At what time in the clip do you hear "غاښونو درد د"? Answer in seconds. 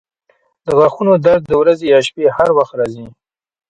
0.77-1.51